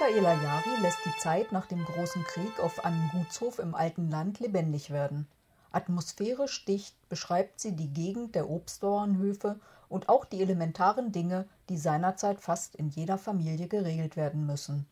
[0.00, 4.40] Michaela Jari lässt die Zeit nach dem Großen Krieg auf einem Gutshof im alten Land
[4.40, 5.26] lebendig werden.
[5.72, 9.60] Atmosphärisch dicht beschreibt sie die Gegend der Obstbauernhöfe
[9.90, 14.86] und auch die elementaren Dinge, die seinerzeit fast in jeder Familie geregelt werden müssen.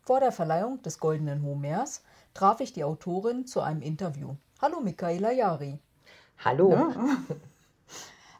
[0.00, 2.02] Vor der Verleihung des Goldenen Homers
[2.32, 4.36] traf ich die Autorin zu einem Interview.
[4.62, 5.78] Hallo Michaela Jari.
[6.42, 6.70] Hallo.
[6.70, 6.88] Ja.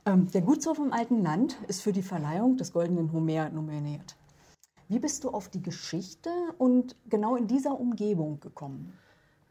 [0.07, 4.17] Ähm, der Gutshof im alten Land ist für die Verleihung des Goldenen Homer nominiert.
[4.89, 8.93] Wie bist du auf die Geschichte und genau in dieser Umgebung gekommen?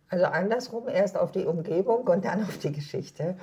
[0.09, 3.35] Also andersrum, erst auf die Umgebung und dann auf die Geschichte.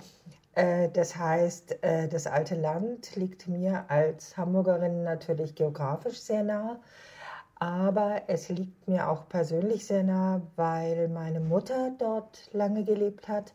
[0.55, 6.79] Äh, das heißt, äh, das alte Land liegt mir als Hamburgerin natürlich geografisch sehr nah,
[7.57, 13.53] aber es liegt mir auch persönlich sehr nah, weil meine Mutter dort lange gelebt hat.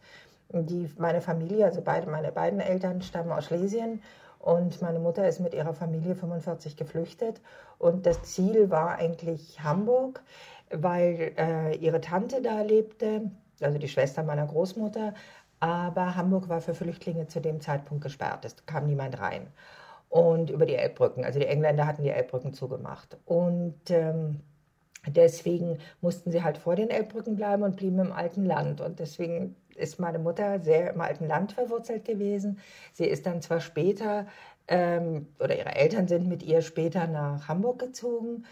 [0.50, 4.02] Die, meine Familie, also beide, meine beiden Eltern stammen aus Schlesien
[4.46, 7.42] und meine Mutter ist mit ihrer Familie 45 geflüchtet.
[7.80, 10.22] Und das Ziel war eigentlich Hamburg,
[10.70, 15.16] weil äh, ihre Tante da lebte, also die Schwester meiner Großmutter.
[15.60, 18.46] Aber Hamburg war für Flüchtlinge zu dem Zeitpunkt gesperrt.
[18.46, 19.48] Es kam niemand rein.
[20.10, 21.26] Und über die Elbbrücken.
[21.26, 23.18] Also die Engländer hatten die Elbbrücken zugemacht.
[23.26, 24.42] Und ähm,
[25.08, 28.82] deswegen mussten sie halt vor den Elbbrücken bleiben und blieben im alten Land.
[28.82, 32.60] Und deswegen ist meine Mutter sehr im alten Land verwurzelt gewesen.
[32.94, 34.28] Sie ist dann zwar später,
[34.68, 38.46] ähm, oder ihre Eltern sind mit ihr später nach Hamburg gezogen,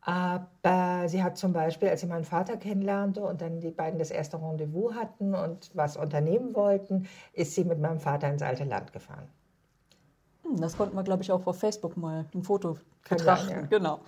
[0.00, 4.12] aber sie hat zum Beispiel, als sie meinen Vater kennenlernte und dann die beiden das
[4.12, 8.92] erste Rendezvous hatten und was unternehmen wollten, ist sie mit meinem Vater ins alte Land
[8.92, 9.28] gefahren.
[10.56, 13.48] Hm, das konnten wir, glaube ich, auch auf Facebook mal ein Foto betrachten.
[13.48, 13.66] Sein, ja.
[13.66, 14.00] Genau.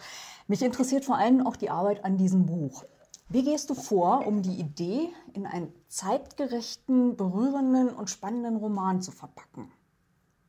[0.47, 2.85] Mich interessiert vor allem auch die Arbeit an diesem Buch.
[3.29, 9.13] Wie gehst du vor, um die Idee in einen zeitgerechten, berührenden und spannenden Roman zu
[9.13, 9.71] verpacken?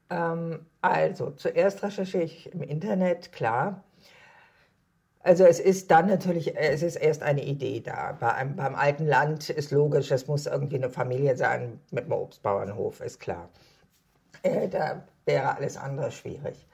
[0.09, 3.83] Ähm, also, zuerst recherchiere ich im Internet, klar.
[5.21, 8.13] Also es ist dann natürlich, es ist erst eine Idee da.
[8.17, 12.13] Bei einem, beim alten Land ist logisch, es muss irgendwie eine Familie sein mit einem
[12.13, 13.49] Obstbauernhof, ist klar.
[14.43, 16.67] Äh, da wäre alles andere schwierig.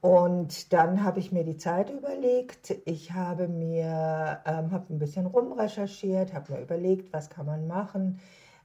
[0.00, 2.76] Und dann habe ich mir die Zeit überlegt.
[2.84, 8.20] Ich habe mir ähm, hab ein bisschen rumrecherchiert, habe mir überlegt, was kann man machen.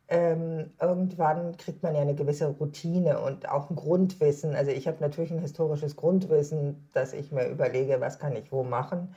[0.10, 4.56] Ähm, irgendwann kriegt man ja eine gewisse Routine und auch ein Grundwissen.
[4.56, 8.64] Also ich habe natürlich ein historisches Grundwissen, dass ich mir überlege, was kann ich wo
[8.64, 9.16] machen.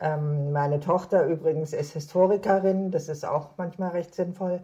[0.00, 4.60] Ähm, meine Tochter übrigens ist Historikerin, das ist auch manchmal recht sinnvoll.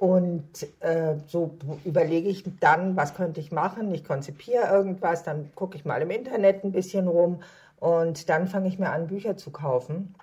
[0.00, 3.92] Und äh, so überlege ich dann, was könnte ich machen.
[3.92, 7.42] Ich konzipiere irgendwas, dann gucke ich mal im Internet ein bisschen rum
[7.80, 10.14] und dann fange ich mir an, Bücher zu kaufen.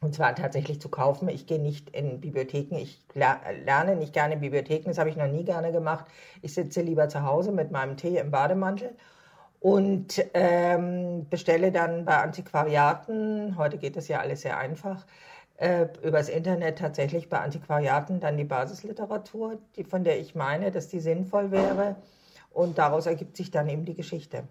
[0.00, 1.28] Und zwar tatsächlich zu kaufen.
[1.28, 2.74] Ich gehe nicht in Bibliotheken.
[2.78, 4.88] Ich lerne nicht gerne Bibliotheken.
[4.88, 6.06] Das habe ich noch nie gerne gemacht.
[6.42, 8.90] Ich sitze lieber zu Hause mit meinem Tee im Bademantel
[9.60, 13.56] und ähm, bestelle dann bei Antiquariaten.
[13.56, 15.06] Heute geht das ja alles sehr einfach
[15.58, 20.88] äh, übers Internet tatsächlich bei Antiquariaten dann die Basisliteratur, die, von der ich meine, dass
[20.88, 21.96] die sinnvoll wäre.
[22.50, 24.44] Und daraus ergibt sich dann eben die Geschichte.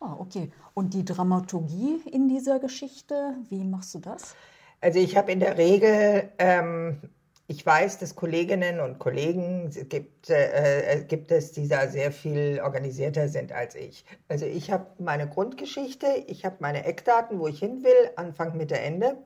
[0.00, 0.50] Ah, okay.
[0.74, 4.34] Und die Dramaturgie in dieser Geschichte, wie machst du das?
[4.80, 7.00] Also ich habe in der Regel, ähm,
[7.48, 13.28] ich weiß, dass Kolleginnen und Kollegen gibt, äh, gibt es, die da sehr viel organisierter
[13.28, 14.04] sind als ich.
[14.28, 18.78] Also ich habe meine Grundgeschichte, ich habe meine Eckdaten, wo ich hin will, Anfang, Mitte,
[18.78, 19.16] Ende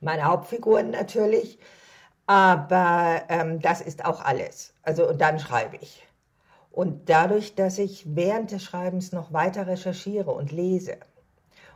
[0.00, 1.58] meine Hauptfiguren natürlich.
[2.26, 4.72] Aber ähm, das ist auch alles.
[4.82, 6.06] Also und dann schreibe ich.
[6.70, 10.98] Und dadurch, dass ich während des Schreibens noch weiter recherchiere und lese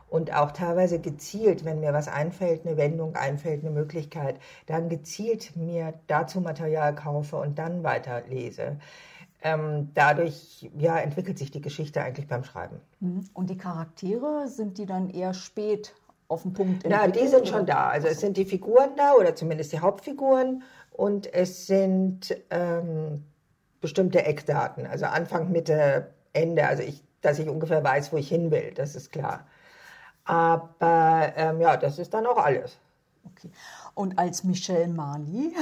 [0.09, 5.55] und auch teilweise gezielt, wenn mir was einfällt, eine Wendung einfällt, eine Möglichkeit, dann gezielt
[5.55, 8.77] mir dazu Material kaufe und dann weiter lese.
[9.41, 12.79] Ähm, dadurch ja, entwickelt sich die Geschichte eigentlich beim Schreiben.
[12.99, 13.29] Mhm.
[13.33, 15.93] Und die Charaktere, sind die dann eher spät
[16.27, 17.89] auf den Punkt Na, die sind schon da.
[17.89, 23.23] Also es sind die Figuren da oder zumindest die Hauptfiguren und es sind ähm,
[23.81, 24.87] bestimmte Eckdaten.
[24.87, 26.67] Also Anfang, Mitte, Ende.
[26.67, 29.45] Also ich, dass ich ungefähr weiß, wo ich hin will, das ist klar.
[30.23, 32.77] Aber ähm, ja, das ist dann auch alles.
[33.25, 33.51] Okay.
[33.93, 35.53] Und als Michelle Marley,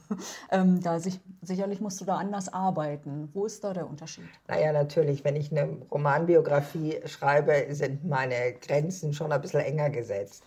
[0.50, 3.28] ähm, da sich, sicherlich musst du da anders arbeiten.
[3.34, 4.24] Wo ist da der Unterschied?
[4.48, 10.44] Naja, natürlich, wenn ich eine Romanbiografie schreibe, sind meine Grenzen schon ein bisschen enger gesetzt.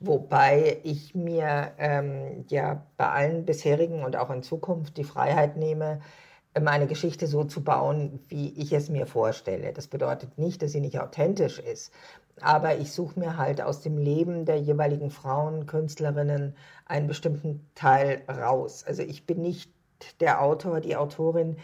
[0.00, 6.00] Wobei ich mir ähm, ja bei allen bisherigen und auch in Zukunft die Freiheit nehme,
[6.60, 9.72] meine Geschichte so zu bauen, wie ich es mir vorstelle.
[9.72, 11.92] Das bedeutet nicht, dass sie nicht authentisch ist,
[12.40, 16.54] aber ich suche mir halt aus dem Leben der jeweiligen Frauen, Künstlerinnen
[16.86, 18.84] einen bestimmten Teil raus.
[18.86, 19.70] Also ich bin nicht
[20.20, 21.56] der Autor, die Autorin,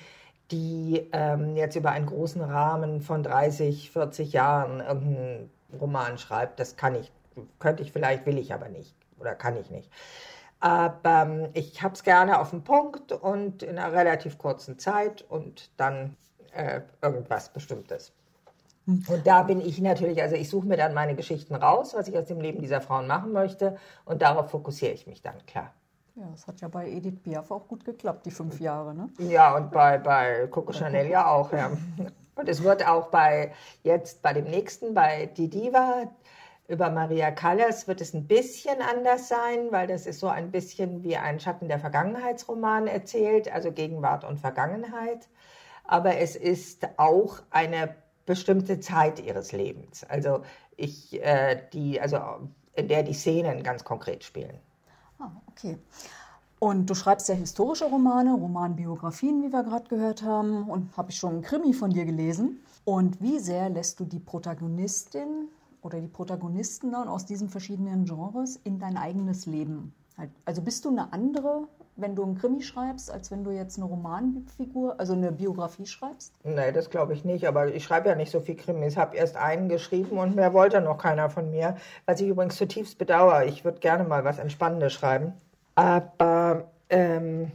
[0.50, 5.50] die ähm, jetzt über einen großen Rahmen von 30, 40 Jahren irgendeinen
[5.80, 6.58] Roman schreibt.
[6.58, 7.12] Das kann ich
[7.58, 9.90] könnte ich vielleicht, will ich aber nicht oder kann ich nicht.
[10.60, 15.24] Aber ähm, ich habe es gerne auf den Punkt und in einer relativ kurzen Zeit
[15.28, 16.16] und dann
[16.52, 18.12] äh, irgendwas Bestimmtes.
[18.86, 19.04] Hm.
[19.08, 22.18] Und da bin ich natürlich, also ich suche mir dann meine Geschichten raus, was ich
[22.18, 25.72] aus dem Leben dieser Frauen machen möchte und darauf fokussiere ich mich dann, klar.
[26.20, 29.08] Ja, das hat ja bei Edith Piaf auch gut geklappt, die fünf Jahre, ne?
[29.18, 31.70] Ja, und bei, bei Coco Chanel ja auch, ja.
[32.34, 36.10] Und es wird auch bei jetzt bei dem nächsten, bei Die Diva,
[36.68, 41.02] über Maria Callas wird es ein bisschen anders sein, weil das ist so ein bisschen
[41.02, 45.26] wie ein Schatten der Vergangenheitsroman erzählt, also Gegenwart und Vergangenheit.
[45.84, 47.94] Aber es ist auch eine
[48.26, 50.42] bestimmte Zeit ihres Lebens, also
[50.76, 52.18] ich, äh, die, also
[52.74, 54.60] in der die Szenen ganz konkret spielen.
[55.20, 55.78] Ah, okay.
[56.58, 61.16] Und du schreibst ja historische Romane, Romanbiografien, wie wir gerade gehört haben, und habe ich
[61.16, 62.60] schon einen Krimi von dir gelesen.
[62.84, 65.48] Und wie sehr lässt du die Protagonistin
[65.82, 69.94] oder die Protagonisten dann aus diesen verschiedenen Genres in dein eigenes Leben.
[70.18, 73.76] Halt, also bist du eine andere, wenn du einen Krimi schreibst, als wenn du jetzt
[73.76, 76.32] eine Romanfigur, also eine Biografie schreibst?
[76.44, 77.46] Nee, das glaube ich nicht.
[77.46, 78.94] Aber ich schreibe ja nicht so viel Krimis.
[78.94, 81.76] Ich habe erst einen geschrieben und mehr wollte noch keiner von mir.
[82.06, 83.46] Was ich übrigens zutiefst bedauere.
[83.46, 85.34] Ich würde gerne mal was Entspannendes schreiben.
[85.74, 87.52] Aber ähm,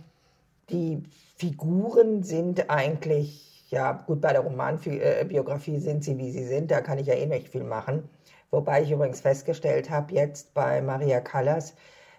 [0.70, 1.04] die
[1.38, 6.98] Figuren sind eigentlich ja, gut, bei der Romanbiografie sind sie, wie sie sind, da kann
[6.98, 8.08] ich ja eh nicht viel machen.
[8.52, 11.74] Wobei ich übrigens festgestellt habe, jetzt bei Maria Callas,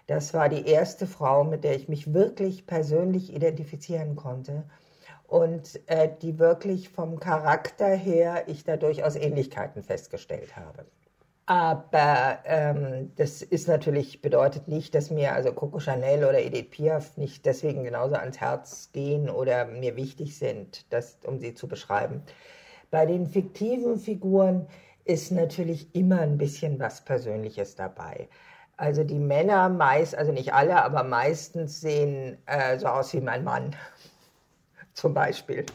[0.07, 4.63] das war die erste Frau, mit der ich mich wirklich persönlich identifizieren konnte
[5.27, 10.85] und äh, die wirklich vom Charakter her ich da durchaus Ähnlichkeiten festgestellt habe.
[11.45, 17.15] Aber ähm, das ist natürlich, bedeutet nicht, dass mir also Coco Chanel oder Edith Piaf
[17.15, 22.23] nicht deswegen genauso ans Herz gehen oder mir wichtig sind, das, um sie zu beschreiben.
[22.91, 24.67] Bei den fiktiven Figuren
[25.05, 28.27] ist natürlich immer ein bisschen was Persönliches dabei.
[28.77, 33.43] Also die Männer meist, also nicht alle, aber meistens sehen äh, so aus wie mein
[33.43, 33.75] Mann,
[34.93, 35.65] zum Beispiel.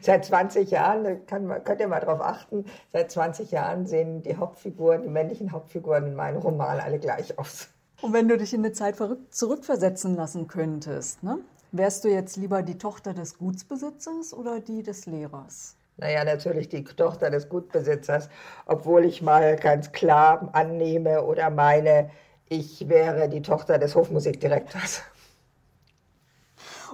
[0.00, 5.02] Seit 20 Jahren, kann, könnt ihr mal darauf achten, seit 20 Jahren sehen die Hauptfiguren,
[5.02, 7.68] die männlichen Hauptfiguren in meinem Roman alle gleich aus.
[8.00, 8.96] Und wenn du dich in eine Zeit
[9.30, 11.38] zurückversetzen lassen könntest, ne?
[11.72, 15.76] wärst du jetzt lieber die Tochter des Gutsbesitzers oder die des Lehrers?
[16.00, 18.30] Naja, natürlich die Tochter des Gutbesitzers,
[18.64, 22.10] obwohl ich mal ganz klar annehme oder meine,
[22.48, 25.02] ich wäre die Tochter des Hofmusikdirektors.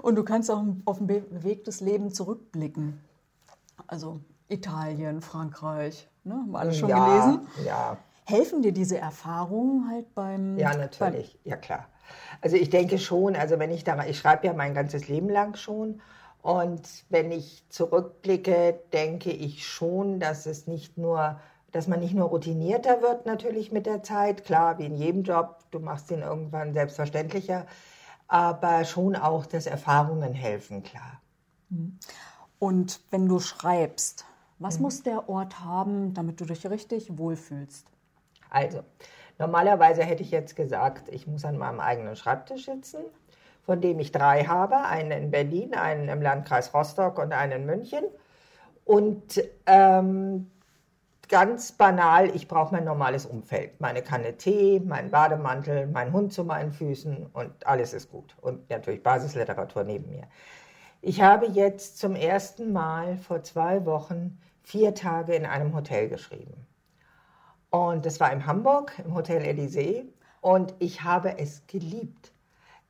[0.03, 3.01] Und du kannst auch auf ein bewegtes Leben zurückblicken.
[3.87, 6.35] Also Italien, Frankreich, ne?
[6.35, 7.49] haben wir alles schon ja, gelesen.
[7.65, 7.97] Ja.
[8.25, 10.59] Helfen dir diese Erfahrungen halt beim.
[10.59, 11.87] Ja, natürlich, beim ja klar.
[12.41, 15.55] Also ich denke schon, also wenn ich da, ich schreibe ja mein ganzes Leben lang
[15.57, 16.01] schon.
[16.47, 21.41] Und wenn ich zurückblicke, denke ich schon, dass es nicht nur,
[21.73, 25.65] dass man nicht nur routinierter wird natürlich mit der Zeit, klar, wie in jedem Job,
[25.73, 27.67] du machst ihn irgendwann selbstverständlicher,
[28.29, 31.21] aber schon auch, dass Erfahrungen helfen, klar.
[31.69, 31.99] Mhm.
[32.61, 34.25] Und wenn du schreibst,
[34.61, 34.83] was mhm.
[34.83, 37.89] muss der Ort haben, damit du dich richtig wohlfühlst?
[38.51, 38.85] Also,
[39.37, 43.01] normalerweise hätte ich jetzt gesagt, ich muss an meinem eigenen Schreibtisch sitzen,
[43.67, 47.67] von dem ich drei habe, einen in Berlin, einen im Landkreis Rostock und einen in
[47.67, 48.05] München.
[48.85, 50.49] Und ähm,
[51.29, 53.81] ganz banal, ich brauche mein normales Umfeld.
[53.81, 58.37] Meine Kanne Tee, meinen Bademantel, mein Hund zu meinen Füßen und alles ist gut.
[58.41, 60.25] Und natürlich Basisliteratur neben mir.
[61.03, 66.67] Ich habe jetzt zum ersten Mal vor zwei Wochen vier Tage in einem Hotel geschrieben.
[67.71, 70.05] Und das war in Hamburg, im Hotel Elysée.
[70.41, 72.33] Und ich habe es geliebt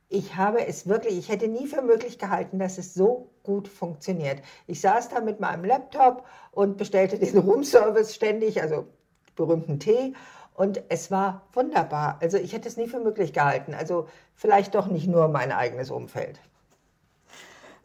[0.09, 4.41] ich habe es wirklich, ich hätte nie für möglich gehalten, dass es so gut funktioniert.
[4.65, 8.87] Ich saß da mit meinem Laptop und bestellte den Roomservice ständig, also
[9.35, 10.13] berühmten Tee.
[10.53, 12.17] Und es war wunderbar.
[12.21, 13.73] Also ich hätte es nie für möglich gehalten.
[13.73, 16.39] Also vielleicht doch nicht nur mein eigenes Umfeld.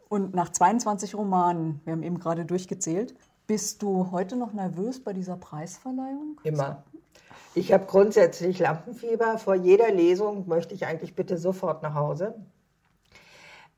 [0.09, 3.15] Und nach 22 Romanen, wir haben eben gerade durchgezählt,
[3.47, 6.39] bist du heute noch nervös bei dieser Preisverleihung?
[6.43, 6.83] Immer.
[7.55, 9.37] Ich habe grundsätzlich Lampenfieber.
[9.37, 12.35] Vor jeder Lesung möchte ich eigentlich bitte sofort nach Hause.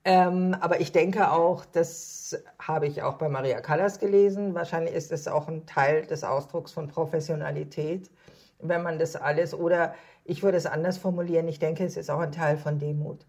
[0.06, 4.54] Ähm, aber ich denke auch, das habe ich auch bei Maria Callas gelesen.
[4.54, 8.12] Wahrscheinlich ist es auch ein Teil des Ausdrucks von Professionalität,
[8.60, 12.20] wenn man das alles, oder ich würde es anders formulieren, ich denke, es ist auch
[12.20, 13.26] ein Teil von Demut.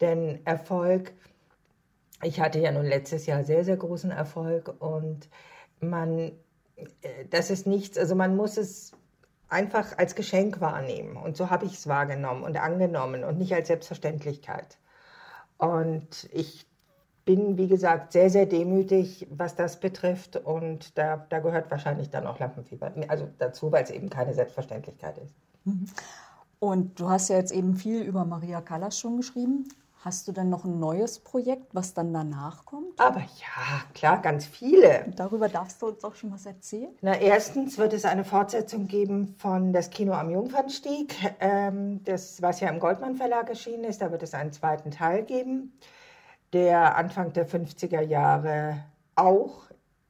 [0.00, 1.12] Denn Erfolg,
[2.22, 5.28] ich hatte ja nun letztes Jahr sehr, sehr großen Erfolg und
[5.80, 6.32] man,
[7.02, 8.92] äh, das ist nichts, also man muss es
[9.50, 11.16] einfach als Geschenk wahrnehmen.
[11.16, 14.78] Und so habe ich es wahrgenommen und angenommen und nicht als Selbstverständlichkeit.
[15.58, 16.66] Und ich
[17.24, 20.36] bin, wie gesagt, sehr, sehr demütig, was das betrifft.
[20.36, 25.18] Und da, da gehört wahrscheinlich dann auch Lampenfieber also dazu, weil es eben keine Selbstverständlichkeit
[25.18, 25.34] ist.
[25.64, 25.86] Mhm.
[26.58, 29.68] Und du hast ja jetzt eben viel über Maria Callas schon geschrieben.
[30.02, 32.98] Hast du denn noch ein neues Projekt, was dann danach kommt?
[32.98, 35.04] Aber ja, klar, ganz viele.
[35.14, 36.88] Darüber darfst du uns auch schon was erzählen?
[37.02, 42.60] Na, erstens wird es eine Fortsetzung geben von Das Kino am Jungfernstieg, ähm, das, was
[42.60, 44.00] ja im Goldmann Verlag erschienen ist.
[44.00, 45.78] Da wird es einen zweiten Teil geben,
[46.54, 48.82] der Anfang der 50er Jahre
[49.16, 49.64] auch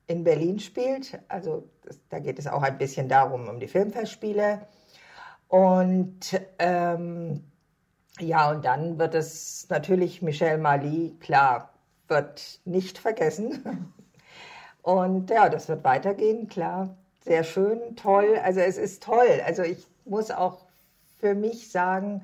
[0.06, 1.18] in Berlin spielt.
[1.26, 4.68] Also das, da geht es auch ein bisschen darum, um die Filmfestspiele.
[5.49, 7.50] Und ähm,
[8.18, 11.70] ja, und dann wird es natürlich Michel Mali, klar,
[12.08, 13.92] wird nicht vergessen.
[14.82, 16.96] Und ja, das wird weitergehen, klar.
[17.22, 18.38] Sehr schön, toll.
[18.42, 19.40] Also es ist toll.
[19.44, 20.64] Also ich muss auch
[21.18, 22.22] für mich sagen,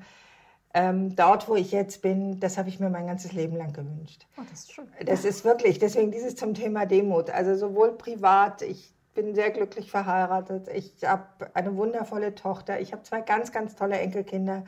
[0.73, 4.27] ähm, dort, wo ich jetzt bin, das habe ich mir mein ganzes Leben lang gewünscht.
[4.37, 4.87] Oh, das ist schön.
[5.05, 7.29] Das ist wirklich, deswegen dieses zum Thema Demut.
[7.29, 13.01] Also sowohl privat, ich bin sehr glücklich verheiratet, ich habe eine wundervolle Tochter, ich habe
[13.03, 14.65] zwei ganz, ganz tolle Enkelkinder.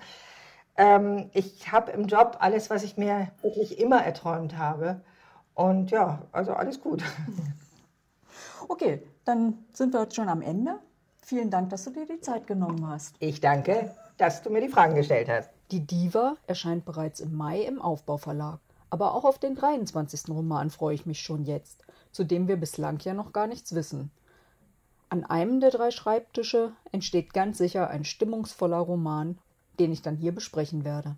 [0.80, 5.02] Ähm, ich habe im Job alles, was ich mir wirklich immer erträumt habe.
[5.54, 7.04] Und ja, also alles gut.
[8.68, 10.78] Okay, dann sind wir jetzt schon am Ende.
[11.22, 13.16] Vielen Dank, dass du dir die Zeit genommen hast.
[13.18, 15.50] Ich danke, dass du mir die Fragen gestellt hast.
[15.72, 18.60] Die Diva erscheint bereits im Mai im Aufbauverlag.
[18.92, 20.30] Aber auch auf den 23.
[20.30, 21.82] Roman freue ich mich schon jetzt,
[22.12, 24.12] zu dem wir bislang ja noch gar nichts wissen.
[25.10, 29.40] An einem der drei Schreibtische entsteht ganz sicher ein stimmungsvoller Roman
[29.80, 31.16] den ich dann hier besprechen werde.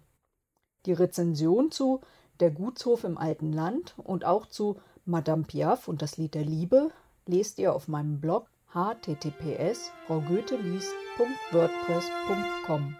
[0.85, 2.01] Die Rezension zu
[2.39, 6.91] Der Gutshof im alten Land und auch zu Madame Piaf und das Lied der Liebe
[7.25, 12.95] lest ihr auf meinem Blog https fraugoetheliest.wordpress.com.